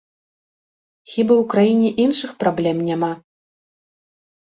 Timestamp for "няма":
2.87-3.11